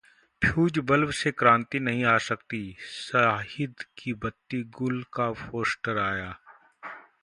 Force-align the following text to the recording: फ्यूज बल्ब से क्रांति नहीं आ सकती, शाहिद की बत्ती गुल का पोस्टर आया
फ्यूज 0.41 0.79
बल्ब 0.81 1.09
से 1.11 1.31
क्रांति 1.31 1.79
नहीं 1.79 2.03
आ 2.05 2.17
सकती, 2.29 2.63
शाहिद 2.81 3.83
की 3.97 4.13
बत्ती 4.25 4.63
गुल 4.79 5.01
का 5.13 5.31
पोस्टर 5.41 5.97
आया 5.99 6.35